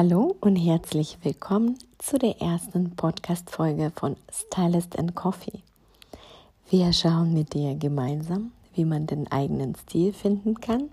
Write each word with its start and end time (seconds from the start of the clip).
Hallo 0.00 0.36
und 0.40 0.54
herzlich 0.54 1.18
willkommen 1.22 1.76
zu 1.98 2.20
der 2.20 2.40
ersten 2.40 2.94
Podcast-Folge 2.94 3.90
von 3.96 4.14
Stylist 4.30 4.96
and 4.96 5.16
Coffee. 5.16 5.64
Wir 6.70 6.92
schauen 6.92 7.34
mit 7.34 7.52
dir 7.52 7.74
gemeinsam, 7.74 8.52
wie 8.74 8.84
man 8.84 9.08
den 9.08 9.26
eigenen 9.32 9.74
Stil 9.74 10.12
finden 10.12 10.60
kann, 10.60 10.88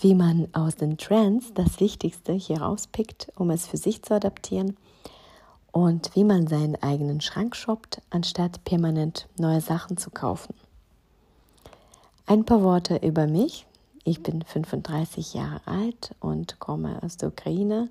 wie 0.00 0.14
man 0.14 0.48
aus 0.54 0.76
den 0.76 0.96
Trends 0.96 1.52
das 1.52 1.78
Wichtigste 1.78 2.32
hier 2.32 2.62
rauspickt, 2.62 3.30
um 3.36 3.50
es 3.50 3.66
für 3.66 3.76
sich 3.76 4.02
zu 4.02 4.14
adaptieren 4.14 4.78
und 5.70 6.10
wie 6.14 6.24
man 6.24 6.46
seinen 6.46 6.76
eigenen 6.76 7.20
Schrank 7.20 7.54
shoppt, 7.54 8.00
anstatt 8.08 8.64
permanent 8.64 9.28
neue 9.36 9.60
Sachen 9.60 9.98
zu 9.98 10.08
kaufen. 10.08 10.54
Ein 12.24 12.46
paar 12.46 12.62
Worte 12.62 12.96
über 12.96 13.26
mich. 13.26 13.66
Ich 14.04 14.22
bin 14.22 14.40
35 14.40 15.34
Jahre 15.34 15.60
alt 15.66 16.14
und 16.20 16.58
komme 16.60 17.02
aus 17.02 17.18
der 17.18 17.28
Ukraine. 17.28 17.90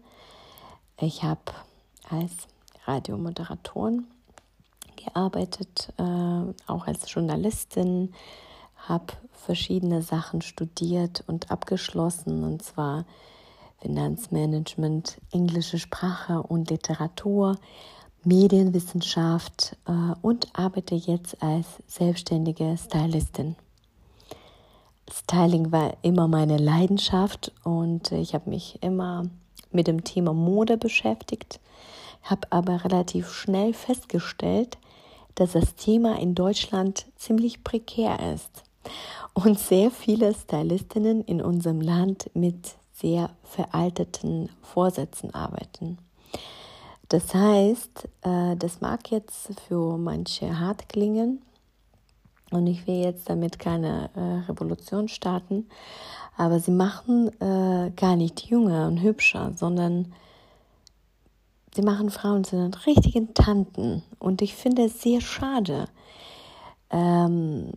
Ich 0.98 1.24
habe 1.24 1.52
als 2.10 2.32
Radiomoderatorin 2.86 4.06
gearbeitet, 4.96 5.92
äh, 5.98 6.02
auch 6.02 6.88
als 6.88 7.12
Journalistin, 7.12 8.14
habe 8.78 9.14
verschiedene 9.34 10.02
Sachen 10.02 10.42
studiert 10.42 11.24
und 11.28 11.52
abgeschlossen, 11.52 12.44
und 12.44 12.62
zwar 12.64 13.06
Finanzmanagement, 13.82 15.18
englische 15.32 15.80
Sprache 15.80 16.42
und 16.42 16.70
Literatur, 16.70 17.58
Medienwissenschaft 18.24 19.76
äh, 19.88 20.16
und 20.22 20.48
arbeite 20.58 20.96
jetzt 20.96 21.44
als 21.44 21.68
selbstständige 21.88 22.78
Stylistin. 22.78 23.56
Styling 25.12 25.72
war 25.72 25.98
immer 26.02 26.28
meine 26.28 26.58
Leidenschaft 26.58 27.52
und 27.64 28.12
ich 28.12 28.34
habe 28.34 28.50
mich 28.50 28.82
immer 28.82 29.26
mit 29.72 29.88
dem 29.88 30.04
Thema 30.04 30.34
Mode 30.34 30.78
beschäftigt, 30.78 31.60
habe 32.24 32.48
aber 32.52 32.84
relativ 32.84 33.32
schnell 33.32 33.74
festgestellt, 33.74 34.78
dass 35.36 35.52
das 35.52 35.76
Thema 35.76 36.20
in 36.20 36.34
Deutschland 36.34 37.06
ziemlich 37.16 37.64
prekär 37.64 38.34
ist 38.34 38.64
und 39.34 39.60
sehr 39.60 39.92
viele 39.92 40.34
Stylistinnen 40.34 41.24
in 41.24 41.42
unserem 41.42 41.82
Land 41.82 42.30
mit 42.34 42.76
sehr 42.94 43.30
veralteten 43.44 44.50
Vorsätzen 44.62 45.34
arbeiten. 45.34 45.98
Das 47.10 47.34
heißt, 47.34 48.08
äh, 48.22 48.56
das 48.56 48.82
mag 48.82 49.12
jetzt 49.12 49.60
für 49.68 49.98
manche 49.98 50.60
hart 50.60 50.90
klingen, 50.90 51.42
und 52.52 52.68
ich 52.68 52.88
will 52.88 53.04
jetzt 53.04 53.30
damit 53.30 53.60
keine 53.60 54.10
äh, 54.16 54.50
Revolution 54.52 55.08
starten, 55.08 55.68
aber 56.38 56.60
sie 56.60 56.72
machen 56.72 57.30
äh, 57.42 57.92
gar 57.96 58.16
nicht 58.16 58.46
jünger 58.46 58.88
und 58.88 59.02
hübscher, 59.02 59.54
sondern 59.56 60.14
sie 61.74 61.82
machen 61.82 62.10
Frauen 62.10 62.44
zu 62.44 62.56
den 62.56 62.74
richtigen 62.74 63.34
Tanten. 63.34 64.04
Und 64.20 64.42
ich 64.42 64.56
finde 64.56 64.86
es 64.86 65.02
sehr 65.02 65.22
schade. 65.22 65.88
Ähm, 66.90 67.72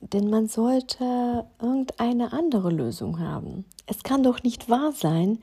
denn 0.00 0.30
man 0.30 0.48
sollte 0.48 1.44
irgendeine 1.60 2.32
andere 2.32 2.70
Lösung 2.70 3.20
haben. 3.20 3.64
Es 3.86 4.02
kann 4.02 4.22
doch 4.22 4.42
nicht 4.42 4.68
wahr 4.68 4.92
sein, 4.92 5.38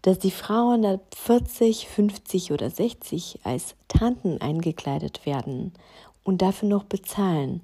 dass 0.00 0.18
die 0.18 0.30
Frauen 0.30 0.84
ab 0.84 1.00
40, 1.14 1.88
50 1.88 2.52
oder 2.52 2.70
60 2.70 3.40
als 3.44 3.76
Tanten 3.88 4.40
eingekleidet 4.40 5.26
werden 5.26 5.72
und 6.24 6.42
dafür 6.42 6.68
noch 6.68 6.84
bezahlen. 6.84 7.60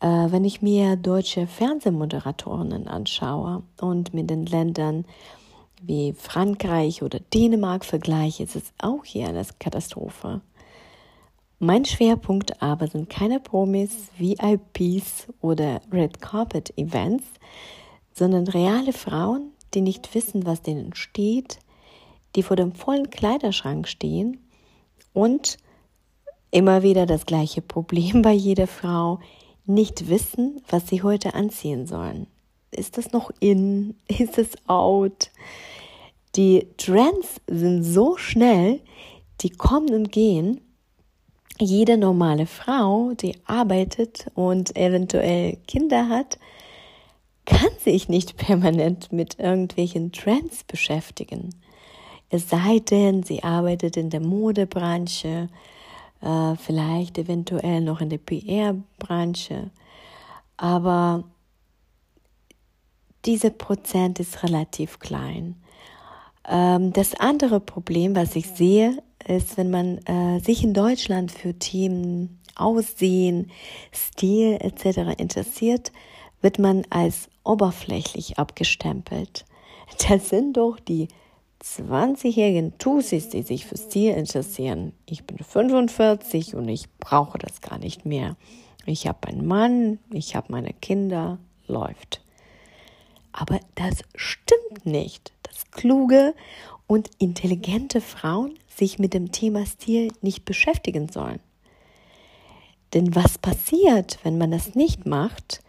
Äh, 0.00 0.06
wenn 0.06 0.44
ich 0.44 0.62
mir 0.62 0.96
deutsche 0.96 1.46
Fernsehmoderatorinnen 1.46 2.88
anschaue 2.88 3.62
und 3.80 4.12
mit 4.12 4.28
den 4.28 4.46
Ländern 4.46 5.06
wie 5.82 6.12
Frankreich 6.12 7.02
oder 7.02 7.20
Dänemark 7.20 7.84
vergleiche, 7.84 8.42
ist 8.42 8.56
es 8.56 8.72
auch 8.78 9.04
hier 9.04 9.28
eine 9.28 9.44
Katastrophe. 9.58 10.40
Mein 11.58 11.86
Schwerpunkt 11.86 12.62
aber 12.62 12.86
sind 12.86 13.08
keine 13.08 13.40
Promis, 13.40 14.10
VIPs 14.18 15.28
oder 15.40 15.80
Red 15.90 16.20
Carpet 16.20 16.76
Events, 16.76 17.24
sondern 18.12 18.46
reale 18.46 18.92
Frauen, 18.92 19.52
die 19.72 19.80
nicht 19.80 20.14
wissen, 20.14 20.44
was 20.44 20.60
denen 20.60 20.94
steht, 20.94 21.58
die 22.34 22.42
vor 22.42 22.56
dem 22.56 22.74
vollen 22.74 23.08
Kleiderschrank 23.08 23.88
stehen 23.88 24.46
und 25.14 25.56
immer 26.50 26.82
wieder 26.82 27.06
das 27.06 27.24
gleiche 27.24 27.62
Problem 27.62 28.20
bei 28.20 28.32
jeder 28.32 28.66
Frau, 28.66 29.20
nicht 29.66 30.08
wissen, 30.08 30.62
was 30.68 30.88
sie 30.88 31.02
heute 31.02 31.34
anziehen 31.34 31.86
sollen. 31.86 32.26
Ist 32.70 32.98
das 32.98 33.12
noch 33.12 33.30
in? 33.40 33.94
Ist 34.08 34.38
es 34.38 34.50
out? 34.66 35.30
Die 36.36 36.66
Trends 36.76 37.40
sind 37.46 37.82
so 37.82 38.16
schnell, 38.16 38.80
die 39.40 39.50
kommen 39.50 39.94
und 39.94 40.12
gehen. 40.12 40.60
Jede 41.58 41.96
normale 41.96 42.46
Frau, 42.46 43.12
die 43.14 43.38
arbeitet 43.46 44.26
und 44.34 44.76
eventuell 44.76 45.56
Kinder 45.66 46.10
hat, 46.10 46.38
kann 47.46 47.70
sich 47.82 48.10
nicht 48.10 48.36
permanent 48.36 49.12
mit 49.12 49.38
irgendwelchen 49.38 50.12
Trends 50.12 50.64
beschäftigen. 50.64 51.54
Es 52.28 52.50
sei 52.50 52.80
denn, 52.80 53.22
sie 53.22 53.42
arbeitet 53.42 53.96
in 53.96 54.10
der 54.10 54.20
Modebranche 54.20 55.48
äh, 56.20 56.56
vielleicht 56.56 57.18
eventuell 57.18 57.80
noch 57.80 58.00
in 58.00 58.10
der 58.10 58.18
PR-Branche. 58.18 59.70
Aber 60.56 61.24
dieser 63.24 63.50
Prozent 63.50 64.20
ist 64.20 64.42
relativ 64.42 64.98
klein. 64.98 65.56
Ähm, 66.48 66.92
das 66.92 67.14
andere 67.14 67.60
Problem, 67.60 68.14
was 68.14 68.36
ich 68.36 68.48
sehe, 68.48 69.02
ist, 69.26 69.56
wenn 69.56 69.70
man 69.70 69.98
äh, 70.06 70.40
sich 70.40 70.62
in 70.62 70.74
Deutschland 70.74 71.32
für 71.32 71.58
Themen 71.58 72.40
Aussehen, 72.54 73.50
Stil 73.92 74.56
etc. 74.60 75.18
interessiert, 75.18 75.92
wird 76.40 76.58
man 76.58 76.84
als 76.90 77.28
oberflächlich 77.44 78.38
abgestempelt. 78.38 79.44
Das 80.08 80.30
sind 80.30 80.56
doch 80.56 80.80
die 80.80 81.06
20-jährigen 81.74 82.78
Tussis, 82.78 83.28
die 83.28 83.42
sich 83.42 83.66
für 83.66 83.76
Stil 83.76 84.12
interessieren. 84.14 84.92
Ich 85.04 85.24
bin 85.24 85.38
45 85.38 86.54
und 86.54 86.68
ich 86.68 86.88
brauche 86.98 87.38
das 87.38 87.60
gar 87.60 87.78
nicht 87.78 88.06
mehr. 88.06 88.36
Ich 88.86 89.06
habe 89.06 89.26
einen 89.28 89.46
Mann, 89.46 89.98
ich 90.12 90.36
habe 90.36 90.52
meine 90.52 90.72
Kinder, 90.72 91.38
läuft. 91.66 92.22
Aber 93.32 93.58
das 93.74 94.04
stimmt 94.14 94.86
nicht, 94.86 95.32
dass 95.42 95.70
kluge 95.72 96.34
und 96.86 97.10
intelligente 97.18 98.00
Frauen 98.00 98.54
sich 98.68 98.98
mit 98.98 99.12
dem 99.12 99.32
Thema 99.32 99.66
Stil 99.66 100.12
nicht 100.22 100.44
beschäftigen 100.44 101.08
sollen. 101.08 101.40
Denn 102.94 103.14
was 103.14 103.38
passiert, 103.38 104.20
wenn 104.22 104.38
man 104.38 104.52
das 104.52 104.76
nicht 104.76 105.04
macht? 105.04 105.62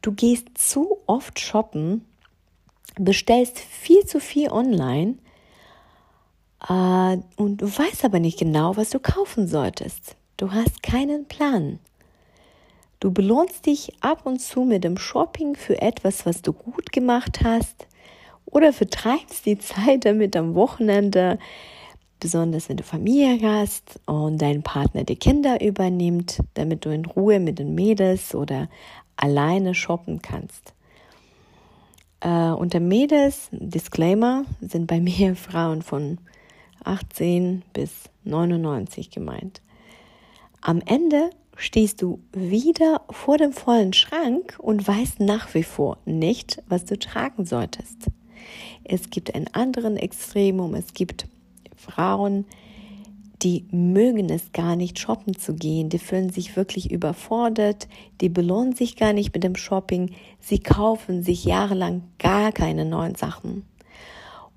Du 0.00 0.12
gehst 0.12 0.56
zu 0.56 0.98
oft 1.06 1.40
shoppen 1.40 2.04
bestellst 2.96 3.58
viel 3.58 4.04
zu 4.06 4.20
viel 4.20 4.50
online 4.50 5.16
äh, 6.68 7.18
und 7.36 7.58
du 7.58 7.66
weißt 7.66 8.04
aber 8.04 8.20
nicht 8.20 8.38
genau, 8.38 8.76
was 8.76 8.90
du 8.90 8.98
kaufen 8.98 9.48
solltest. 9.48 10.16
Du 10.36 10.52
hast 10.52 10.82
keinen 10.82 11.26
Plan. 11.26 11.78
Du 13.00 13.12
belohnst 13.12 13.66
dich 13.66 13.92
ab 14.00 14.24
und 14.24 14.40
zu 14.40 14.64
mit 14.64 14.84
dem 14.84 14.96
Shopping 14.96 15.56
für 15.56 15.80
etwas, 15.82 16.24
was 16.24 16.42
du 16.42 16.52
gut 16.52 16.90
gemacht 16.92 17.40
hast 17.44 17.86
oder 18.46 18.72
vertreibst 18.72 19.46
die 19.46 19.58
Zeit 19.58 20.04
damit 20.04 20.36
am 20.36 20.54
Wochenende, 20.54 21.38
besonders 22.18 22.68
wenn 22.68 22.78
du 22.78 22.82
Familie 22.82 23.38
hast 23.42 24.00
und 24.06 24.40
dein 24.40 24.62
Partner 24.62 25.04
die 25.04 25.16
Kinder 25.16 25.60
übernimmt, 25.60 26.38
damit 26.54 26.84
du 26.84 26.90
in 26.90 27.04
Ruhe 27.04 27.40
mit 27.40 27.58
den 27.58 27.74
Mädels 27.74 28.34
oder 28.34 28.68
alleine 29.16 29.74
shoppen 29.74 30.22
kannst. 30.22 30.72
Äh, 32.24 32.52
unter 32.52 32.80
Mädels, 32.80 33.48
Disclaimer, 33.52 34.46
sind 34.60 34.86
bei 34.86 34.98
mir 35.00 35.36
Frauen 35.36 35.82
von 35.82 36.18
18 36.82 37.62
bis 37.74 37.90
99 38.24 39.10
gemeint. 39.10 39.60
Am 40.62 40.80
Ende 40.86 41.30
stehst 41.56 42.00
du 42.00 42.20
wieder 42.32 43.02
vor 43.10 43.36
dem 43.36 43.52
vollen 43.52 43.92
Schrank 43.92 44.56
und 44.58 44.88
weißt 44.88 45.20
nach 45.20 45.52
wie 45.54 45.62
vor 45.62 45.98
nicht, 46.06 46.62
was 46.66 46.86
du 46.86 46.98
tragen 46.98 47.44
solltest. 47.44 48.06
Es 48.82 49.10
gibt 49.10 49.34
ein 49.34 49.52
anderen 49.52 49.96
Extremum, 49.98 50.74
es 50.74 50.94
gibt 50.94 51.26
Frauen, 51.76 52.46
die 53.44 53.66
mögen 53.70 54.30
es 54.30 54.52
gar 54.52 54.74
nicht, 54.74 54.98
shoppen 54.98 55.36
zu 55.36 55.54
gehen. 55.54 55.90
Die 55.90 55.98
fühlen 55.98 56.30
sich 56.30 56.56
wirklich 56.56 56.90
überfordert. 56.90 57.88
Die 58.22 58.30
belohnen 58.30 58.74
sich 58.74 58.96
gar 58.96 59.12
nicht 59.12 59.34
mit 59.34 59.44
dem 59.44 59.54
Shopping. 59.54 60.12
Sie 60.40 60.58
kaufen 60.58 61.22
sich 61.22 61.44
jahrelang 61.44 62.02
gar 62.18 62.52
keine 62.52 62.86
neuen 62.86 63.14
Sachen. 63.14 63.66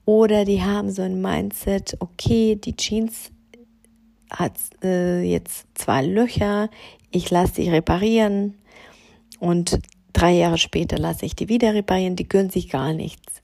Oder 0.06 0.46
die 0.46 0.64
haben 0.64 0.90
so 0.90 1.02
ein 1.02 1.22
Mindset, 1.22 1.98
okay, 2.00 2.56
die 2.56 2.78
Jeans 2.78 3.32
hat 4.30 4.54
äh, 4.82 5.22
jetzt 5.22 5.68
zwei 5.74 6.06
Löcher, 6.06 6.70
ich 7.12 7.30
lasse 7.30 7.56
sie 7.56 7.70
reparieren 7.70 8.56
und 9.40 9.80
drei 10.14 10.34
Jahre 10.34 10.58
später 10.58 10.98
lasse 10.98 11.26
ich 11.26 11.36
die 11.36 11.50
wieder 11.50 11.74
reparieren, 11.74 12.16
die 12.16 12.28
gönnen 12.28 12.50
sich 12.50 12.70
gar 12.70 12.94
nichts. 12.94 13.42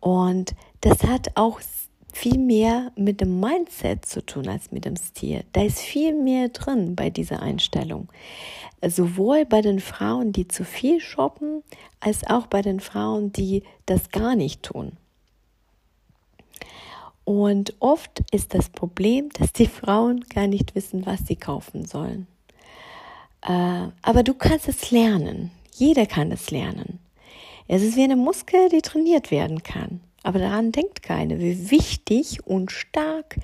Und 0.00 0.54
das 0.82 1.04
hat 1.04 1.36
auch 1.36 1.60
viel 2.12 2.38
mehr 2.38 2.92
mit 2.96 3.20
dem 3.20 3.40
Mindset 3.40 4.04
zu 4.06 4.24
tun 4.24 4.48
als 4.48 4.70
mit 4.70 4.84
dem 4.84 4.96
Stil. 4.96 5.44
Da 5.52 5.62
ist 5.62 5.80
viel 5.80 6.14
mehr 6.14 6.50
drin 6.50 6.94
bei 6.94 7.10
dieser 7.10 7.40
Einstellung. 7.40 8.08
Sowohl 8.86 9.46
bei 9.46 9.62
den 9.62 9.80
Frauen, 9.80 10.32
die 10.32 10.46
zu 10.46 10.64
viel 10.64 11.00
shoppen, 11.00 11.62
als 12.00 12.26
auch 12.26 12.46
bei 12.46 12.62
den 12.62 12.80
Frauen, 12.80 13.32
die 13.32 13.62
das 13.86 14.10
gar 14.10 14.36
nicht 14.36 14.62
tun. 14.62 14.92
Und 17.24 17.74
oft 17.78 18.22
ist 18.32 18.54
das 18.54 18.68
Problem, 18.68 19.28
dass 19.38 19.52
die 19.52 19.66
Frauen 19.66 20.24
gar 20.28 20.48
nicht 20.48 20.74
wissen, 20.74 21.06
was 21.06 21.26
sie 21.26 21.36
kaufen 21.36 21.86
sollen. 21.86 22.26
Äh, 23.42 23.88
aber 24.02 24.22
du 24.22 24.34
kannst 24.34 24.68
es 24.68 24.90
lernen. 24.90 25.50
Jeder 25.74 26.06
kann 26.06 26.32
es 26.32 26.50
lernen. 26.50 26.98
Es 27.68 27.82
ist 27.82 27.96
wie 27.96 28.02
eine 28.02 28.16
Muskel, 28.16 28.68
die 28.68 28.82
trainiert 28.82 29.30
werden 29.30 29.62
kann. 29.62 30.00
Aber 30.22 30.38
daran 30.38 30.72
denkt 30.72 31.02
keiner, 31.02 31.38
wie 31.38 31.70
wichtig 31.70 32.46
und 32.46 32.70
stark 32.70 33.36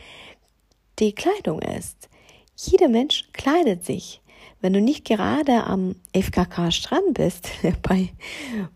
die 0.98 1.12
Kleidung 1.12 1.60
ist. 1.60 2.08
Jeder 2.56 2.88
Mensch 2.88 3.28
kleidet 3.32 3.84
sich. 3.84 4.20
Wenn 4.60 4.72
du 4.72 4.80
nicht 4.80 5.04
gerade 5.04 5.64
am 5.64 5.94
FKK-Strand 6.12 7.14
bist, 7.14 7.50
bei 7.82 8.08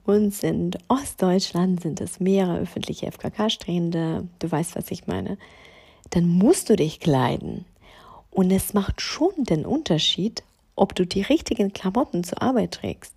uns 0.05 0.43
in 0.43 0.71
Ostdeutschland 0.89 1.83
sind 1.83 2.01
es 2.01 2.21
mehrere 2.21 2.59
öffentliche 2.59 3.11
FKK-Strände, 3.11 4.29
du 4.39 4.51
weißt, 4.51 4.77
was 4.77 4.91
ich 4.91 5.07
meine, 5.07 5.39
dann 6.11 6.29
musst 6.29 6.71
du 6.71 6.77
dich 6.77 7.01
kleiden. 7.01 7.65
Und 8.31 8.51
es 8.51 8.75
macht 8.75 9.01
schon 9.01 9.33
den 9.39 9.67
Unterschied, 9.67 10.43
ob 10.77 10.95
du 10.95 11.05
die 11.05 11.23
richtigen 11.23 11.73
Klamotten 11.73 12.25
zur 12.25 12.41
Arbeit 12.41 12.73
trägst. 12.73 13.15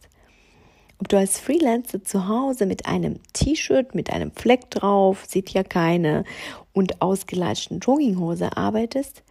Ob 0.99 1.09
du 1.09 1.17
als 1.17 1.39
Freelancer 1.39 2.03
zu 2.03 2.27
Hause 2.27 2.65
mit 2.65 2.85
einem 2.85 3.19
T-Shirt 3.33 3.95
mit 3.95 4.11
einem 4.11 4.31
Fleck 4.31 4.69
drauf, 4.71 5.25
sieht 5.27 5.49
ja 5.49 5.63
keine, 5.63 6.23
und 6.73 7.01
ausgelatschten 7.01 7.79
Jogginghose 7.79 8.55
arbeitest, 8.55 9.23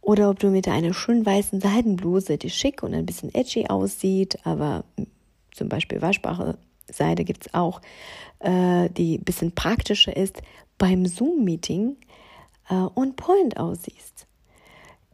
oder 0.00 0.30
ob 0.30 0.38
du 0.40 0.48
mit 0.48 0.68
einer 0.68 0.92
schönen 0.92 1.24
weißen 1.24 1.60
Seidenbluse, 1.60 2.36
die 2.36 2.50
schick 2.50 2.82
und 2.82 2.92
ein 2.92 3.06
bisschen 3.06 3.34
edgy 3.34 3.68
aussieht, 3.68 4.38
aber 4.44 4.84
zum 5.52 5.68
Beispiel 5.68 6.02
waschbare 6.02 6.58
Seide 6.90 7.24
gibt 7.24 7.46
es 7.46 7.54
auch, 7.54 7.80
äh, 8.40 8.90
die 8.90 9.18
ein 9.18 9.24
bisschen 9.24 9.52
praktischer 9.52 10.16
ist, 10.16 10.42
beim 10.76 11.06
Zoom-Meeting 11.06 11.96
äh, 12.68 12.74
on 12.94 13.14
point 13.14 13.56
aussiehst. 13.56 14.26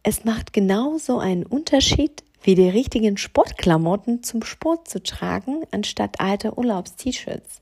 Es 0.01 0.25
macht 0.25 0.53
genauso 0.53 1.19
einen 1.19 1.45
Unterschied, 1.45 2.23
wie 2.41 2.55
die 2.55 2.69
richtigen 2.69 3.17
Sportklamotten 3.17 4.23
zum 4.23 4.43
Sport 4.43 4.87
zu 4.87 5.03
tragen, 5.03 5.63
anstatt 5.71 6.19
alte 6.19 6.57
Urlaubs-T-Shirts. 6.57 7.61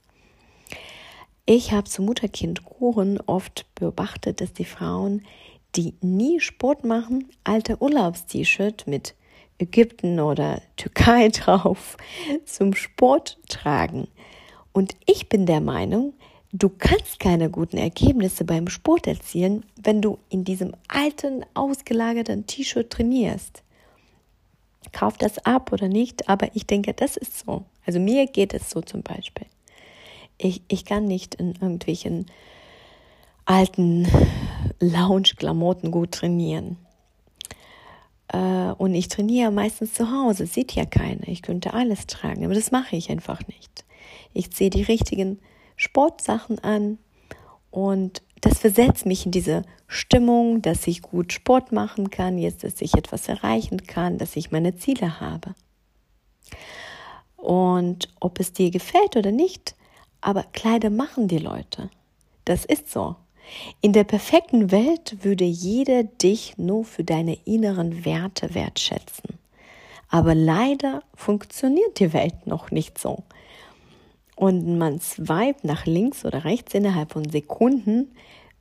Ich 1.45 1.71
habe 1.71 1.89
zu 1.89 2.01
Mutter-Kind-Kuren 2.01 3.19
oft 3.25 3.65
beobachtet, 3.75 4.41
dass 4.41 4.53
die 4.53 4.65
Frauen, 4.65 5.25
die 5.75 5.93
nie 6.01 6.39
Sport 6.39 6.83
machen, 6.83 7.29
alte 7.43 7.81
Urlaubs-T-Shirt 7.81 8.85
mit 8.85 9.15
Ägypten 9.57 10.19
oder 10.19 10.61
Türkei 10.75 11.29
drauf 11.33 11.97
zum 12.45 12.75
Sport 12.75 13.39
tragen. 13.47 14.07
Und 14.73 14.95
ich 15.05 15.29
bin 15.29 15.45
der 15.45 15.61
Meinung, 15.61 16.13
du 16.51 16.69
kannst 16.69 17.19
keine 17.19 17.49
guten 17.49 17.77
Ergebnisse 17.77 18.43
beim 18.45 18.67
Sport 18.67 19.07
erzielen, 19.07 19.65
wenn 19.81 20.01
du 20.01 20.19
in 20.29 20.43
diesem 20.43 20.75
alten, 20.87 21.45
ausgelagerten 21.55 22.45
T-Shirt 22.45 22.89
trainierst 22.91 23.63
kauft 24.91 25.21
das 25.21 25.39
ab 25.39 25.71
oder 25.71 25.87
nicht, 25.87 26.29
aber 26.29 26.55
ich 26.55 26.65
denke, 26.65 26.93
das 26.93 27.17
ist 27.17 27.45
so. 27.45 27.65
Also 27.85 27.99
mir 27.99 28.27
geht 28.27 28.53
es 28.53 28.69
so 28.69 28.81
zum 28.81 29.03
Beispiel. 29.03 29.47
Ich, 30.37 30.61
ich 30.67 30.85
kann 30.85 31.05
nicht 31.05 31.35
in 31.35 31.53
irgendwelchen 31.53 32.27
alten 33.45 34.07
Lounge-Klamotten 34.79 35.91
gut 35.91 36.11
trainieren. 36.11 36.77
Äh, 38.27 38.71
und 38.77 38.93
ich 38.93 39.07
trainiere 39.07 39.51
meistens 39.51 39.93
zu 39.93 40.11
Hause, 40.11 40.45
sieht 40.45 40.73
ja 40.73 40.85
keiner. 40.85 41.27
Ich 41.27 41.41
könnte 41.41 41.73
alles 41.73 42.07
tragen, 42.07 42.45
aber 42.45 42.53
das 42.53 42.71
mache 42.71 42.95
ich 42.95 43.09
einfach 43.09 43.39
nicht. 43.47 43.85
Ich 44.33 44.51
ziehe 44.51 44.69
die 44.69 44.83
richtigen 44.83 45.39
Sportsachen 45.75 46.59
an 46.59 46.97
und 47.71 48.21
das 48.41 48.59
versetzt 48.59 49.05
mich 49.05 49.25
in 49.25 49.31
diese 49.31 49.63
Stimmung, 49.87 50.61
dass 50.61 50.87
ich 50.87 51.01
gut 51.01 51.33
Sport 51.33 51.71
machen 51.71 52.09
kann, 52.09 52.37
jetzt, 52.37 52.63
dass 52.63 52.81
ich 52.81 52.93
etwas 52.95 53.27
erreichen 53.27 53.85
kann, 53.85 54.17
dass 54.17 54.35
ich 54.35 54.51
meine 54.51 54.75
Ziele 54.75 55.19
habe. 55.19 55.55
Und 57.35 58.09
ob 58.19 58.39
es 58.39 58.53
dir 58.53 58.71
gefällt 58.71 59.15
oder 59.15 59.31
nicht, 59.31 59.75
aber 60.21 60.43
Kleider 60.43 60.89
machen 60.89 61.27
die 61.27 61.37
Leute. 61.37 61.89
Das 62.45 62.65
ist 62.65 62.91
so. 62.91 63.15
In 63.81 63.93
der 63.93 64.03
perfekten 64.03 64.71
Welt 64.71 65.17
würde 65.21 65.45
jeder 65.45 66.03
dich 66.03 66.57
nur 66.57 66.83
für 66.83 67.03
deine 67.03 67.37
inneren 67.45 68.03
Werte 68.03 68.53
wertschätzen. 68.53 69.37
Aber 70.09 70.35
leider 70.35 71.03
funktioniert 71.15 71.99
die 71.99 72.13
Welt 72.13 72.47
noch 72.47 72.71
nicht 72.71 72.97
so 72.97 73.23
und 74.37 74.77
man 74.77 74.99
swipet 74.99 75.63
nach 75.63 75.87
links 75.87 76.23
oder 76.23 76.45
rechts 76.45 76.75
innerhalb 76.75 77.11
von 77.11 77.27
Sekunden, 77.27 78.11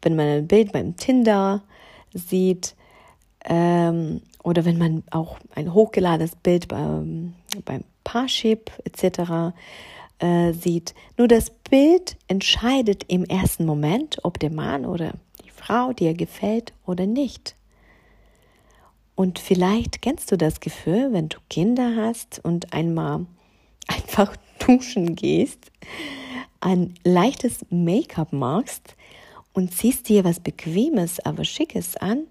wenn 0.01 0.17
man 0.17 0.27
ein 0.27 0.49
Bild 0.49 0.73
beim 0.73 0.97
Tinder 0.97 1.63
sieht 2.15 2.75
ähm, 3.45 4.23
oder 4.43 4.65
wenn 4.65 4.79
man 4.79 5.05
auch 5.11 5.39
ein 5.55 5.75
hochgeladenes 5.75 6.35
Bild 6.37 6.69
beim, 6.69 7.35
beim 7.67 7.85
Parship 8.05 8.73
etc. 8.85 9.55
Äh, 10.19 10.55
sieht. 10.55 10.95
Nur 11.19 11.29
das 11.29 11.51
Bild 11.51 12.17
entscheidet 12.27 13.05
im 13.09 13.25
ersten 13.25 13.67
Moment, 13.67 14.19
ob 14.23 14.41
der 14.41 14.51
Mann 14.51 14.87
oder 14.87 15.13
die 15.45 15.51
Frau 15.51 15.93
dir 15.93 16.15
gefällt 16.15 16.73
oder 16.87 17.05
nicht. 17.05 17.55
Und 19.15 19.39
vielleicht 19.39 20.01
kennst 20.01 20.33
du 20.33 20.39
das 20.39 20.61
Gefühl, 20.61 21.13
wenn 21.13 21.29
du 21.29 21.37
Kinder 21.51 21.97
hast 21.97 22.43
und 22.43 22.73
einmal 22.73 23.27
einfach 23.89 24.37
duschen 24.59 25.15
gehst, 25.15 25.71
ein 26.61 26.95
leichtes 27.05 27.65
Make-up 27.71 28.33
machst 28.33 28.97
und 29.53 29.73
ziehst 29.73 30.09
dir 30.09 30.25
was 30.25 30.41
Bequemes, 30.41 31.21
aber 31.21 31.45
Schickes 31.45 31.97
an, 31.97 32.27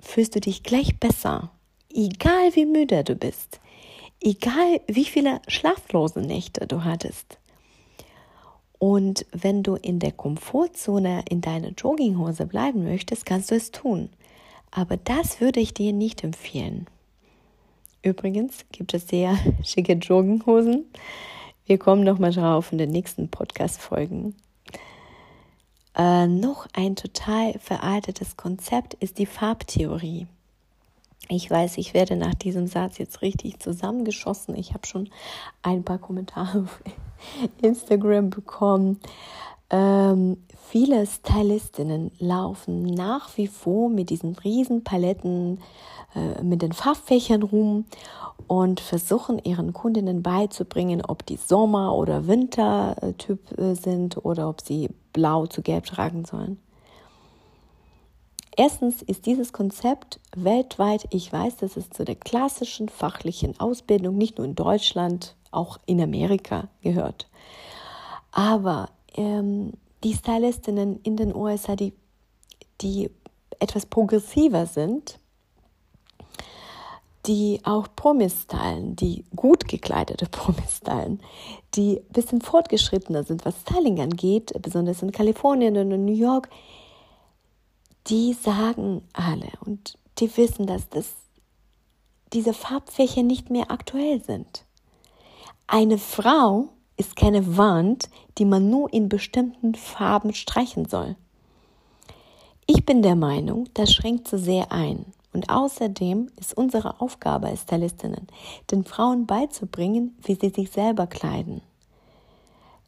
fühlst 0.00 0.34
du 0.34 0.40
dich 0.40 0.62
gleich 0.62 0.98
besser. 0.98 1.50
Egal 1.92 2.54
wie 2.54 2.66
müde 2.66 3.04
du 3.04 3.14
bist. 3.14 3.60
Egal 4.20 4.80
wie 4.86 5.04
viele 5.04 5.40
schlaflose 5.48 6.20
Nächte 6.20 6.66
du 6.66 6.84
hattest. 6.84 7.38
Und 8.78 9.24
wenn 9.32 9.62
du 9.62 9.76
in 9.76 9.98
der 9.98 10.12
Komfortzone 10.12 11.24
in 11.30 11.40
deiner 11.40 11.70
Jogginghose 11.70 12.46
bleiben 12.46 12.84
möchtest, 12.84 13.24
kannst 13.24 13.50
du 13.50 13.54
es 13.54 13.70
tun. 13.70 14.10
Aber 14.70 14.96
das 14.96 15.40
würde 15.40 15.60
ich 15.60 15.72
dir 15.72 15.92
nicht 15.92 16.22
empfehlen. 16.22 16.86
Übrigens 18.02 18.66
gibt 18.72 18.92
es 18.94 19.08
sehr 19.08 19.38
schicke 19.64 19.94
Jogginghosen. 19.94 20.84
Wir 21.68 21.78
kommen 21.78 22.04
nochmal 22.04 22.30
drauf 22.30 22.70
in 22.70 22.78
den 22.78 22.90
nächsten 22.90 23.28
Podcast-Folgen. 23.28 24.36
Äh, 25.96 26.28
noch 26.28 26.68
ein 26.72 26.94
total 26.94 27.58
veraltetes 27.58 28.36
Konzept 28.36 28.94
ist 28.94 29.18
die 29.18 29.26
Farbtheorie. 29.26 30.28
Ich 31.28 31.50
weiß, 31.50 31.78
ich 31.78 31.92
werde 31.92 32.14
nach 32.14 32.34
diesem 32.34 32.68
Satz 32.68 32.98
jetzt 32.98 33.20
richtig 33.20 33.58
zusammengeschossen. 33.58 34.54
Ich 34.54 34.74
habe 34.74 34.86
schon 34.86 35.10
ein 35.62 35.82
paar 35.82 35.98
Kommentare 35.98 36.60
auf 36.60 36.80
Instagram 37.62 38.30
bekommen. 38.30 39.00
Ähm, 39.68 40.36
viele 40.70 41.06
Stylistinnen 41.06 42.12
laufen 42.18 42.84
nach 42.84 43.36
wie 43.36 43.48
vor 43.48 43.88
mit 43.88 44.10
diesen 44.10 44.36
riesen 44.36 44.84
Paletten, 44.84 45.60
äh, 46.14 46.42
mit 46.42 46.62
den 46.62 46.72
Farbfächern 46.72 47.42
rum 47.42 47.84
und 48.46 48.78
versuchen 48.78 49.40
ihren 49.42 49.72
Kundinnen 49.72 50.22
beizubringen, 50.22 51.02
ob 51.04 51.26
die 51.26 51.36
Sommer- 51.36 51.96
oder 51.96 52.28
Wintertyp 52.28 53.58
äh, 53.58 53.74
sind 53.74 54.24
oder 54.24 54.48
ob 54.48 54.60
sie 54.60 54.90
blau 55.12 55.46
zu 55.46 55.62
gelb 55.62 55.86
tragen 55.86 56.24
sollen. 56.24 56.58
Erstens 58.56 59.02
ist 59.02 59.26
dieses 59.26 59.52
Konzept 59.52 60.18
weltweit, 60.34 61.06
ich 61.10 61.30
weiß, 61.30 61.56
dass 61.56 61.76
es 61.76 61.90
zu 61.90 62.04
der 62.04 62.14
klassischen 62.14 62.88
fachlichen 62.88 63.58
Ausbildung 63.60 64.16
nicht 64.16 64.38
nur 64.38 64.46
in 64.46 64.54
Deutschland, 64.54 65.34
auch 65.50 65.78
in 65.84 66.00
Amerika 66.00 66.68
gehört. 66.80 67.28
Aber 68.32 68.88
ähm, 69.16 69.72
die 70.04 70.14
Stylistinnen 70.14 71.00
in 71.02 71.16
den 71.16 71.34
USA, 71.34 71.76
die, 71.76 71.92
die 72.80 73.10
etwas 73.58 73.86
progressiver 73.86 74.66
sind, 74.66 75.18
die 77.26 77.60
auch 77.64 77.88
Promis 77.96 78.42
stylen, 78.42 78.94
die 78.94 79.24
gut 79.34 79.68
gekleidete 79.68 80.26
Promis 80.30 80.78
stylen, 80.78 81.20
die 81.74 81.98
ein 81.98 82.12
bisschen 82.12 82.40
fortgeschrittener 82.40 83.24
sind, 83.24 83.44
was 83.44 83.60
Styling 83.62 84.00
angeht, 84.00 84.52
besonders 84.62 85.02
in 85.02 85.12
Kalifornien 85.12 85.76
und 85.76 85.90
in 85.90 86.04
New 86.04 86.14
York, 86.14 86.48
die 88.06 88.34
sagen 88.34 89.02
alle 89.12 89.50
und 89.64 89.98
die 90.18 90.34
wissen, 90.36 90.66
dass 90.66 90.88
das, 90.88 91.14
diese 92.32 92.54
Farbfächer 92.54 93.22
nicht 93.22 93.50
mehr 93.50 93.70
aktuell 93.70 94.22
sind. 94.22 94.64
Eine 95.66 95.98
Frau 95.98 96.68
ist 96.96 97.16
keine 97.16 97.56
Wand, 97.56 98.08
die 98.38 98.44
man 98.44 98.70
nur 98.70 98.92
in 98.92 99.08
bestimmten 99.08 99.74
Farben 99.74 100.32
streichen 100.34 100.86
soll. 100.88 101.16
Ich 102.66 102.84
bin 102.84 103.02
der 103.02 103.16
Meinung, 103.16 103.68
das 103.74 103.92
schränkt 103.92 104.26
zu 104.28 104.38
sehr 104.38 104.72
ein. 104.72 105.06
Und 105.32 105.50
außerdem 105.50 106.30
ist 106.40 106.56
unsere 106.56 107.00
Aufgabe 107.00 107.48
als 107.48 107.62
Stylistinnen, 107.62 108.26
den 108.70 108.84
Frauen 108.84 109.26
beizubringen, 109.26 110.16
wie 110.22 110.34
sie 110.34 110.48
sich 110.48 110.70
selber 110.70 111.06
kleiden. 111.06 111.60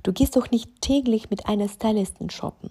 Du 0.03 0.13
gehst 0.13 0.35
doch 0.35 0.51
nicht 0.51 0.81
täglich 0.81 1.29
mit 1.29 1.47
einer 1.47 1.69
Stylistin 1.69 2.31
shoppen. 2.31 2.71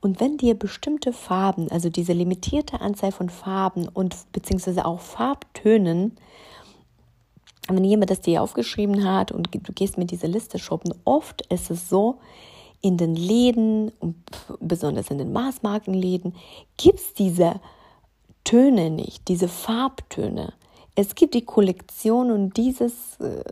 Und 0.00 0.20
wenn 0.20 0.36
dir 0.36 0.54
bestimmte 0.54 1.12
Farben, 1.12 1.70
also 1.70 1.88
diese 1.88 2.12
limitierte 2.12 2.80
Anzahl 2.80 3.12
von 3.12 3.30
Farben 3.30 3.88
und 3.88 4.14
beziehungsweise 4.32 4.84
auch 4.84 5.00
Farbtönen, 5.00 6.16
wenn 7.76 7.84
jemand 7.84 8.10
das 8.10 8.20
dir 8.20 8.42
aufgeschrieben 8.42 9.04
hat 9.04 9.32
und 9.32 9.48
du 9.52 9.72
gehst 9.72 9.98
mit 9.98 10.10
dieser 10.10 10.28
Liste 10.28 10.58
shoppen, 10.58 10.94
oft 11.04 11.46
ist 11.52 11.70
es 11.70 11.88
so, 11.88 12.18
in 12.80 12.96
den 12.96 13.16
Läden 13.16 13.92
besonders 14.60 15.10
in 15.10 15.18
den 15.18 15.32
Maßmarkenläden 15.32 16.34
gibt 16.76 17.00
es 17.00 17.14
diese 17.14 17.60
Töne 18.44 18.90
nicht, 18.90 19.28
diese 19.28 19.48
Farbtöne. 19.48 20.54
Es 20.94 21.14
gibt 21.14 21.34
die 21.34 21.44
Kollektion 21.44 22.30
und 22.30 22.56
dieses 22.56 23.20
äh, 23.20 23.42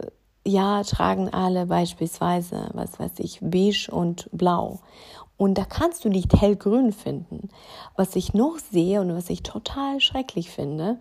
Jahr 0.49 0.85
tragen 0.85 1.29
alle 1.29 1.67
beispielsweise, 1.67 2.71
was 2.73 2.99
weiß 2.99 3.19
ich, 3.19 3.41
beige 3.41 3.89
und 3.91 4.29
blau. 4.33 4.81
Und 5.37 5.59
da 5.59 5.65
kannst 5.65 6.05
du 6.05 6.09
nicht 6.09 6.41
hellgrün 6.41 6.93
finden. 6.93 7.51
Was 7.97 8.17
ich 8.17 8.33
noch 8.33 8.59
sehe 8.59 9.01
und 9.01 9.15
was 9.15 9.29
ich 9.29 9.43
total 9.43 10.01
schrecklich 10.01 10.51
finde, 10.51 10.99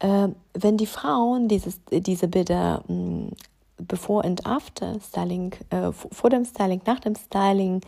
äh, 0.00 0.28
wenn 0.54 0.76
die 0.76 0.86
Frauen 0.86 1.48
dieses, 1.48 1.80
diese 1.90 2.28
Bilder 2.28 2.82
mh, 2.88 2.94
hm, 2.94 3.30
bevor 3.78 4.24
und 4.24 4.46
after 4.46 4.98
Styling, 5.00 5.54
äh, 5.70 5.92
vor 5.92 6.30
dem 6.30 6.44
Styling, 6.44 6.80
nach 6.86 7.00
dem 7.00 7.14
Styling, 7.14 7.82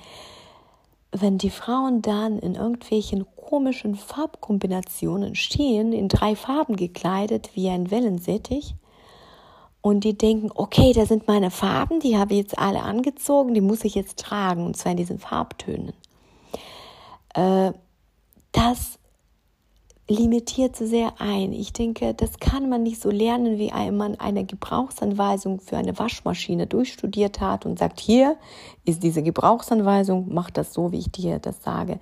wenn 1.12 1.38
die 1.38 1.50
Frauen 1.50 2.02
dann 2.02 2.38
in 2.38 2.54
irgendwelchen 2.54 3.26
komischen 3.36 3.94
Farbkombinationen 3.94 5.34
stehen, 5.34 5.94
in 5.94 6.08
drei 6.08 6.36
Farben 6.36 6.76
gekleidet 6.76 7.50
wie 7.54 7.70
ein 7.70 7.90
Wellensittich, 7.90 8.74
und 9.80 10.04
die 10.04 10.18
denken, 10.18 10.50
okay, 10.54 10.92
da 10.92 11.06
sind 11.06 11.28
meine 11.28 11.50
Farben, 11.50 12.00
die 12.00 12.18
habe 12.18 12.34
ich 12.34 12.40
jetzt 12.40 12.58
alle 12.58 12.82
angezogen, 12.82 13.54
die 13.54 13.60
muss 13.60 13.84
ich 13.84 13.94
jetzt 13.94 14.18
tragen, 14.18 14.66
und 14.66 14.76
zwar 14.76 14.92
in 14.92 14.98
diesen 14.98 15.18
Farbtönen. 15.18 15.92
Äh, 17.34 17.72
das 18.52 18.97
limitiert 20.08 20.74
zu 20.74 20.86
sehr 20.86 21.12
ein. 21.18 21.52
Ich 21.52 21.72
denke, 21.74 22.14
das 22.14 22.38
kann 22.38 22.68
man 22.68 22.82
nicht 22.82 23.00
so 23.00 23.10
lernen, 23.10 23.58
wie 23.58 23.70
man 23.90 24.18
eine 24.18 24.44
Gebrauchsanweisung 24.44 25.60
für 25.60 25.76
eine 25.76 25.98
Waschmaschine 25.98 26.66
durchstudiert 26.66 27.40
hat 27.40 27.66
und 27.66 27.78
sagt, 27.78 28.00
hier 28.00 28.36
ist 28.86 29.02
diese 29.02 29.22
Gebrauchsanweisung, 29.22 30.28
mach 30.30 30.50
das 30.50 30.72
so, 30.72 30.92
wie 30.92 30.98
ich 30.98 31.12
dir 31.12 31.38
das 31.38 31.62
sage. 31.62 32.00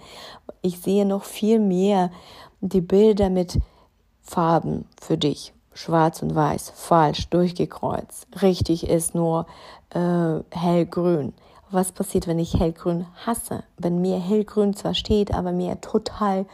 Ich 0.62 0.78
sehe 0.78 1.04
noch 1.04 1.25
viel 1.25 1.58
mehr 1.58 2.10
die 2.60 2.80
Bilder 2.80 3.28
mit 3.28 3.58
Farben 4.22 4.86
für 5.00 5.18
dich. 5.18 5.52
Schwarz 5.75 6.22
und 6.22 6.34
Weiß, 6.34 6.72
falsch, 6.75 7.28
durchgekreuzt. 7.28 8.28
Richtig 8.40 8.88
ist 8.88 9.14
nur 9.14 9.46
äh, 9.90 10.40
hellgrün. 10.50 11.34
Was 11.70 11.92
passiert, 11.92 12.26
wenn 12.26 12.38
ich 12.38 12.58
hellgrün 12.58 13.06
hasse? 13.26 13.64
Wenn 13.76 14.00
mir 14.00 14.18
hellgrün 14.18 14.75
zwar 14.75 14.94
steht, 14.94 15.34
aber 15.34 15.52
mir 15.52 15.80
total 15.80 16.46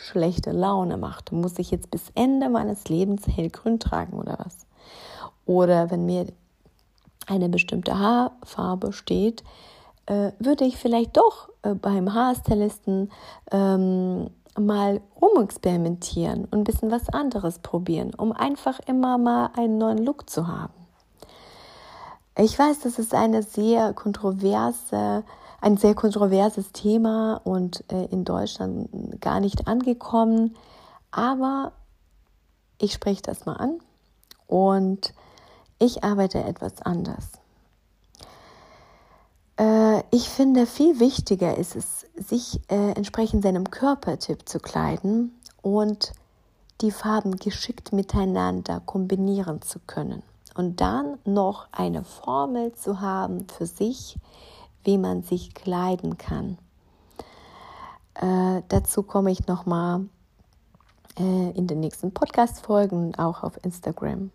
schlechte 0.00 0.52
Laune 0.52 0.96
macht, 0.96 1.32
muss 1.32 1.58
ich 1.58 1.70
jetzt 1.70 1.90
bis 1.90 2.10
Ende 2.14 2.48
meines 2.48 2.88
Lebens 2.88 3.26
hellgrün 3.26 3.78
tragen 3.78 4.18
oder 4.18 4.38
was? 4.38 4.66
Oder 5.46 5.90
wenn 5.90 6.06
mir 6.06 6.26
eine 7.26 7.48
bestimmte 7.48 7.98
Haarfarbe 7.98 8.92
steht, 8.92 9.44
äh, 10.06 10.32
würde 10.38 10.64
ich 10.64 10.76
vielleicht 10.76 11.16
doch 11.16 11.48
äh, 11.62 11.74
beim 11.74 12.14
Haarstylisten 12.14 13.10
ähm, 13.52 14.30
mal 14.58 15.00
rumexperimentieren 15.20 16.44
und 16.46 16.54
ein 16.54 16.64
bisschen 16.64 16.90
was 16.90 17.08
anderes 17.08 17.60
probieren, 17.60 18.12
um 18.14 18.32
einfach 18.32 18.80
immer 18.86 19.18
mal 19.18 19.50
einen 19.56 19.78
neuen 19.78 19.98
Look 19.98 20.28
zu 20.28 20.48
haben. 20.48 20.72
Ich 22.36 22.58
weiß, 22.58 22.80
das 22.80 22.98
ist 22.98 23.14
eine 23.14 23.42
sehr 23.42 23.92
kontroverse 23.92 25.24
ein 25.60 25.76
sehr 25.76 25.94
kontroverses 25.94 26.72
Thema 26.72 27.40
und 27.44 27.84
äh, 27.92 28.06
in 28.06 28.24
Deutschland 28.24 29.20
gar 29.20 29.40
nicht 29.40 29.66
angekommen. 29.66 30.56
Aber 31.10 31.72
ich 32.78 32.92
spreche 32.92 33.22
das 33.22 33.46
mal 33.46 33.56
an 33.56 33.78
und 34.46 35.12
ich 35.78 36.04
arbeite 36.04 36.42
etwas 36.42 36.80
anders. 36.82 37.32
Äh, 39.58 40.02
ich 40.10 40.28
finde, 40.28 40.66
viel 40.66 40.98
wichtiger 40.98 41.56
ist 41.56 41.76
es, 41.76 42.06
sich 42.16 42.60
äh, 42.68 42.92
entsprechend 42.92 43.42
seinem 43.42 43.70
Körpertyp 43.70 44.48
zu 44.48 44.58
kleiden 44.58 45.38
und 45.62 46.12
die 46.80 46.90
Farben 46.90 47.36
geschickt 47.36 47.92
miteinander 47.92 48.80
kombinieren 48.80 49.60
zu 49.60 49.78
können. 49.86 50.22
Und 50.54 50.80
dann 50.80 51.18
noch 51.24 51.68
eine 51.72 52.04
Formel 52.04 52.72
zu 52.74 53.00
haben 53.00 53.46
für 53.48 53.66
sich, 53.66 54.16
wie 54.84 54.98
man 54.98 55.22
sich 55.22 55.54
kleiden 55.54 56.18
kann. 56.18 56.58
Äh, 58.14 58.62
dazu 58.68 59.02
komme 59.02 59.30
ich 59.30 59.46
nochmal 59.46 60.06
äh, 61.18 61.50
in 61.50 61.66
den 61.66 61.80
nächsten 61.80 62.12
Podcast-Folgen 62.12 63.14
auch 63.16 63.42
auf 63.42 63.62
Instagram. 63.64 64.30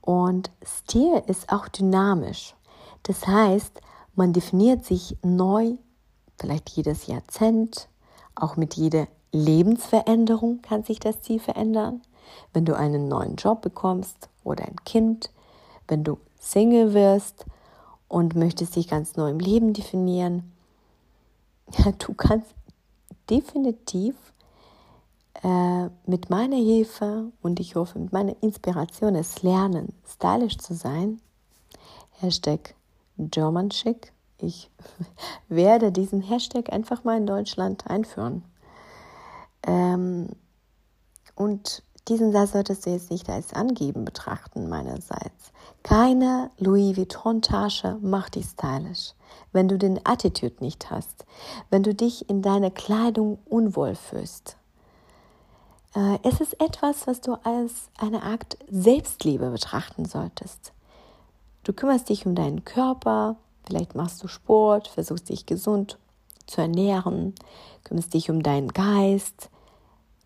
Und 0.00 0.50
Stil 0.64 1.22
ist 1.26 1.52
auch 1.52 1.68
dynamisch. 1.68 2.54
Das 3.02 3.26
heißt, 3.26 3.80
man 4.14 4.32
definiert 4.32 4.84
sich 4.84 5.16
neu, 5.22 5.74
vielleicht 6.38 6.70
jedes 6.70 7.06
Jahrzehnt, 7.06 7.88
auch 8.34 8.56
mit 8.56 8.74
jeder 8.74 9.06
Lebensveränderung 9.32 10.62
kann 10.62 10.82
sich 10.82 11.00
das 11.00 11.20
Ziel 11.20 11.40
verändern. 11.40 12.02
Wenn 12.52 12.64
du 12.64 12.76
einen 12.76 13.08
neuen 13.08 13.36
Job 13.36 13.62
bekommst 13.62 14.28
oder 14.44 14.64
ein 14.64 14.76
Kind, 14.84 15.30
wenn 15.86 16.04
du 16.04 16.18
Single 16.38 16.94
wirst 16.94 17.44
und 18.08 18.34
möchtest 18.34 18.76
dich 18.76 18.88
ganz 18.88 19.16
neu 19.16 19.30
im 19.30 19.38
Leben 19.38 19.72
definieren, 19.72 20.52
ja, 21.78 21.92
du 21.92 22.14
kannst 22.14 22.54
definitiv 23.30 24.14
äh, 25.42 25.88
mit 26.06 26.30
meiner 26.30 26.56
Hilfe 26.56 27.30
und 27.42 27.60
ich 27.60 27.76
hoffe 27.76 27.98
mit 27.98 28.12
meiner 28.12 28.34
Inspiration 28.42 29.14
es 29.14 29.42
lernen, 29.42 29.92
stylisch 30.06 30.58
zu 30.58 30.74
sein. 30.74 31.20
Hashtag 32.20 32.74
German 33.18 33.70
Chic. 33.70 34.12
Ich 34.40 34.70
werde 35.48 35.92
diesen 35.92 36.22
Hashtag 36.22 36.72
einfach 36.72 37.04
mal 37.04 37.18
in 37.18 37.26
Deutschland 37.26 37.86
einführen. 37.88 38.44
Ähm, 39.66 40.30
und 41.34 41.82
diesen 42.08 42.32
Satz 42.32 42.52
solltest 42.52 42.86
du 42.86 42.90
jetzt 42.90 43.10
nicht 43.10 43.28
als 43.28 43.52
Angeben 43.52 44.04
betrachten 44.04 44.68
meinerseits. 44.68 45.52
Keine 45.88 46.50
Louis 46.58 46.98
Vuitton-Tasche 46.98 47.96
macht 48.02 48.34
dich 48.34 48.44
stylisch, 48.44 49.14
wenn 49.52 49.68
du 49.68 49.78
den 49.78 49.98
Attitude 50.04 50.56
nicht 50.60 50.90
hast, 50.90 51.24
wenn 51.70 51.82
du 51.82 51.94
dich 51.94 52.28
in 52.28 52.42
deiner 52.42 52.70
Kleidung 52.70 53.38
unwohl 53.46 53.94
fühlst. 53.94 54.58
Äh, 55.94 56.18
es 56.24 56.42
ist 56.42 56.60
etwas, 56.60 57.06
was 57.06 57.22
du 57.22 57.36
als 57.42 57.88
eine 57.96 58.22
Art 58.22 58.58
Selbstliebe 58.70 59.48
betrachten 59.48 60.04
solltest. 60.04 60.74
Du 61.64 61.72
kümmerst 61.72 62.10
dich 62.10 62.26
um 62.26 62.34
deinen 62.34 62.66
Körper, 62.66 63.36
vielleicht 63.64 63.94
machst 63.94 64.22
du 64.22 64.28
Sport, 64.28 64.88
versuchst 64.88 65.30
dich 65.30 65.46
gesund 65.46 65.96
zu 66.46 66.60
ernähren, 66.60 67.34
kümmerst 67.84 68.12
dich 68.12 68.28
um 68.28 68.42
deinen 68.42 68.74
Geist, 68.74 69.48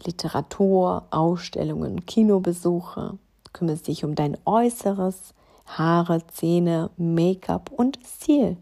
Literatur, 0.05 1.05
Ausstellungen, 1.13 2.05
Kinobesuche, 2.05 3.17
kümmerst 3.53 3.87
dich 3.87 4.05
um 4.05 4.17
dein 4.17 4.37
Äußeres, 4.45 5.35
Haare, 5.67 6.27
Zähne, 6.29 6.91
Make-up 6.97 7.71
und 7.71 7.99
Stil. 8.05 8.57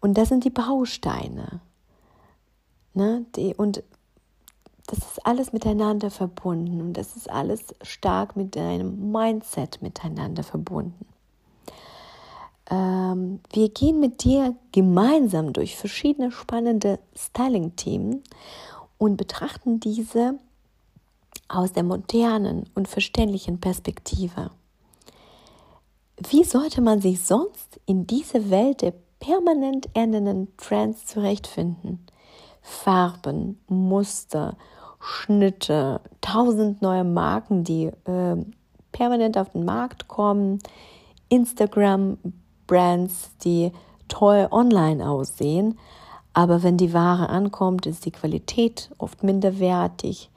Und 0.00 0.16
das 0.16 0.28
sind 0.28 0.44
die 0.44 0.50
Bausteine. 0.50 1.60
Ne? 2.94 3.26
Die, 3.36 3.54
und 3.54 3.82
das 4.86 4.98
ist 4.98 5.26
alles 5.26 5.52
miteinander 5.52 6.10
verbunden 6.10 6.80
und 6.80 6.94
das 6.94 7.14
ist 7.14 7.28
alles 7.28 7.74
stark 7.82 8.36
mit 8.36 8.56
deinem 8.56 9.12
Mindset 9.12 9.82
miteinander 9.82 10.42
verbunden. 10.42 11.06
Ähm, 12.70 13.40
wir 13.52 13.68
gehen 13.68 14.00
mit 14.00 14.24
dir 14.24 14.56
gemeinsam 14.72 15.52
durch 15.52 15.76
verschiedene 15.76 16.30
spannende 16.30 16.98
Styling-Themen 17.16 18.22
und 18.96 19.16
betrachten 19.16 19.78
diese 19.78 20.38
aus 21.48 21.72
der 21.72 21.82
modernen 21.82 22.64
und 22.74 22.88
verständlichen 22.88 23.60
Perspektive. 23.60 24.50
Wie 26.26 26.42
sollte 26.42 26.80
man 26.80 27.00
sich 27.00 27.22
sonst 27.22 27.80
in 27.86 28.06
diese 28.06 28.50
Welt 28.50 28.82
der 28.82 28.92
permanent 29.20 29.88
ändernden 29.94 30.48
Trends 30.56 31.06
zurechtfinden? 31.06 32.04
Farben, 32.60 33.60
Muster, 33.68 34.56
Schnitte, 35.00 36.00
tausend 36.20 36.82
neue 36.82 37.04
Marken, 37.04 37.62
die 37.62 37.84
äh, 37.84 38.36
permanent 38.90 39.38
auf 39.38 39.50
den 39.50 39.64
Markt 39.64 40.08
kommen, 40.08 40.58
Instagram-Brands, 41.28 43.30
die 43.44 43.70
toll 44.08 44.48
online 44.50 45.08
aussehen, 45.08 45.78
aber 46.32 46.64
wenn 46.64 46.76
die 46.76 46.92
Ware 46.92 47.28
ankommt, 47.28 47.86
ist 47.86 48.06
die 48.06 48.10
Qualität 48.10 48.90
oft 48.98 49.22
minderwertig. 49.22 50.30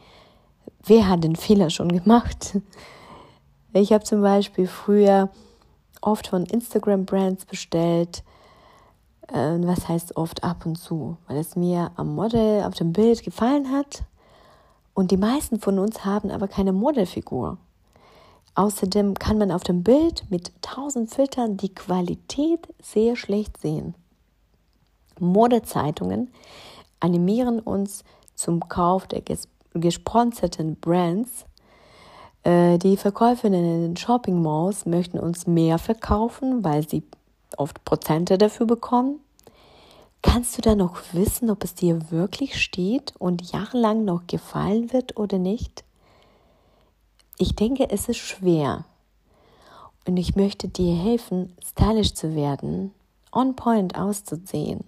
Wer 0.84 1.08
hat 1.08 1.24
den 1.24 1.36
Fehler 1.36 1.72
schon 1.72 1.90
gemacht? 1.90 2.60
Ich 3.74 3.94
habe 3.94 4.04
zum 4.04 4.22
Beispiel 4.22 4.68
früher 4.68 5.30
oft 6.02 6.28
von 6.28 6.46
Instagram-Brands 6.46 7.46
bestellt. 7.46 8.24
Äh, 9.28 9.58
was 9.60 9.88
heißt 9.88 10.18
oft 10.18 10.44
ab 10.44 10.66
und 10.66 10.76
zu? 10.76 11.18
Weil 11.28 11.38
es 11.38 11.56
mir 11.56 11.92
am 11.96 12.16
Model 12.16 12.64
auf 12.64 12.74
dem 12.74 12.92
Bild 12.92 13.24
gefallen 13.24 13.72
hat. 13.72 14.04
Und 14.94 15.12
die 15.12 15.18
meisten 15.18 15.60
von 15.60 15.80
uns 15.80 16.04
haben 16.04 16.32
aber 16.32 16.48
keine 16.48 16.74
Modelfigur. 16.74 17.58
Außerdem 18.56 19.14
kann 19.14 19.38
man 19.38 19.52
auf 19.52 19.64
dem 19.64 19.84
Bild 19.84 20.26
mit 20.30 20.52
tausend 20.62 21.10
Filtern 21.14 21.56
die 21.56 21.74
Qualität 21.74 22.68
sehr 22.82 23.16
schlecht 23.16 23.58
sehen. 23.58 23.96
Modezeitungen 25.20 26.30
animieren 27.00 27.60
uns 27.60 28.04
zum 28.36 28.68
Kauf 28.68 29.08
der 29.08 29.22
gesponserten 29.74 30.76
Brands. 30.76 31.46
Äh, 32.44 32.78
die 32.78 32.98
Verkäuferinnen 32.98 33.64
in 33.64 33.82
den 33.82 33.98
Shopping 33.98 34.42
Malls 34.42 34.86
möchten 34.86 35.20
uns 35.20 35.48
mehr 35.48 35.78
verkaufen, 35.78 36.64
weil 36.64 36.88
sie 36.88 37.04
oft 37.58 37.84
Prozente 37.86 38.38
dafür 38.38 38.66
bekommen. 38.66 39.20
Kannst 40.22 40.58
du 40.58 40.62
da 40.62 40.76
noch 40.76 41.02
wissen, 41.14 41.50
ob 41.50 41.64
es 41.64 41.74
dir 41.74 42.12
wirklich 42.12 42.62
steht 42.62 43.14
und 43.18 43.52
jahrelang 43.52 44.06
noch 44.06 44.28
gefallen 44.28 44.94
wird 44.94 45.18
oder 45.18 45.40
nicht? 45.40 45.84
Ich 47.38 47.56
denke, 47.56 47.90
es 47.90 48.08
ist 48.08 48.18
schwer. 48.18 48.86
Und 50.08 50.18
ich 50.18 50.36
möchte 50.36 50.68
dir 50.68 50.96
helfen, 50.96 51.56
stylisch 51.64 52.14
zu 52.14 52.36
werden, 52.36 52.92
on 53.32 53.56
point 53.56 53.98
auszusehen 53.98 54.84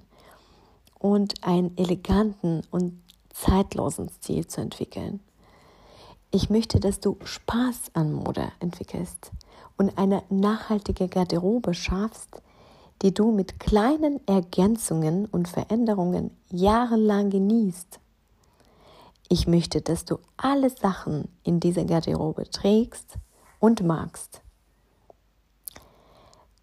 und 0.99 1.43
einen 1.43 1.75
eleganten 1.77 2.61
und 2.71 3.01
zeitlosen 3.31 4.09
Stil 4.09 4.47
zu 4.47 4.61
entwickeln. 4.61 5.19
Ich 6.35 6.49
möchte, 6.49 6.79
dass 6.79 6.99
du 6.99 7.17
Spaß 7.23 7.91
an 7.93 8.11
Mode 8.11 8.51
entwickelst 8.59 9.31
und 9.77 9.99
eine 9.99 10.23
nachhaltige 10.31 11.07
Garderobe 11.07 11.75
schaffst, 11.75 12.41
die 13.03 13.13
du 13.13 13.31
mit 13.31 13.59
kleinen 13.59 14.19
Ergänzungen 14.27 15.27
und 15.27 15.47
Veränderungen 15.47 16.31
jahrelang 16.49 17.29
genießt. 17.29 17.99
Ich 19.29 19.45
möchte, 19.45 19.81
dass 19.81 20.05
du 20.05 20.17
alle 20.35 20.71
Sachen 20.71 21.27
in 21.43 21.59
dieser 21.59 21.85
Garderobe 21.85 22.49
trägst 22.49 23.13
und 23.59 23.83
magst. 23.83 24.41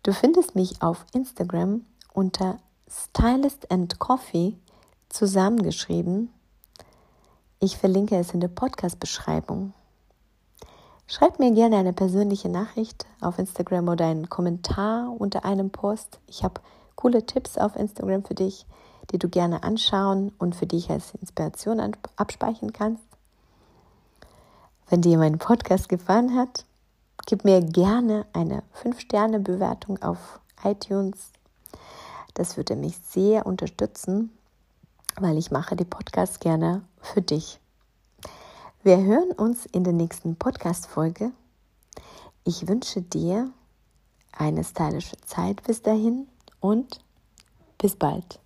Du 0.03 0.12
findest 0.12 0.57
mich 0.57 0.83
auf 0.83 1.07
Instagram 1.15 1.87
unter 2.12 2.59
Stylist 2.89 3.71
and 3.71 4.00
Coffee 4.00 4.59
zusammengeschrieben. 5.11 6.31
Ich 7.61 7.76
verlinke 7.76 8.17
es 8.17 8.35
in 8.35 8.40
der 8.40 8.49
Podcast-Beschreibung. 8.49 9.73
Schreib 11.06 11.39
mir 11.39 11.52
gerne 11.52 11.76
eine 11.76 11.93
persönliche 11.93 12.49
Nachricht 12.49 13.06
auf 13.21 13.39
Instagram 13.39 13.89
oder 13.89 14.06
einen 14.06 14.28
Kommentar 14.28 15.15
unter 15.19 15.45
einem 15.45 15.71
Post. 15.71 16.21
Ich 16.26 16.43
habe 16.43 16.61
coole 16.97 17.25
Tipps 17.26 17.58
auf 17.58 17.76
Instagram 17.76 18.25
für 18.25 18.35
dich 18.35 18.67
die 19.13 19.19
du 19.19 19.28
gerne 19.28 19.63
anschauen 19.63 20.32
und 20.39 20.54
für 20.54 20.67
dich 20.67 20.91
als 20.91 21.15
Inspiration 21.15 21.97
abspeichern 22.17 22.73
kannst. 22.73 23.04
Wenn 24.89 25.02
dir 25.02 25.19
mein 25.19 25.39
Podcast 25.39 25.89
gefallen 25.89 26.37
hat, 26.37 26.65
gib 27.26 27.45
mir 27.45 27.61
gerne 27.61 28.26
eine 28.32 28.63
5-Sterne-Bewertung 28.82 30.02
auf 30.02 30.41
iTunes. 30.65 31.32
Das 32.35 32.56
würde 32.56 32.76
mich 32.76 32.97
sehr 32.99 33.47
unterstützen, 33.47 34.30
weil 35.19 35.39
ich 35.39 35.50
mache 35.50 35.76
die 35.76 35.85
Podcasts 35.85 36.41
gerne 36.41 36.82
für 37.00 37.23
dich. 37.23 37.60
Wir 38.82 38.99
hören 38.99 39.32
uns 39.32 39.67
in 39.67 39.84
der 39.84 39.93
nächsten 39.93 40.36
Podcast-Folge. 40.36 41.32
Ich 42.45 42.67
wünsche 42.67 43.02
dir 43.02 43.50
eine 44.32 44.65
stylische 44.65 45.17
Zeit 45.26 45.63
bis 45.65 45.82
dahin 45.82 46.28
und 46.60 47.00
bis 47.78 47.97
bald. 47.97 48.41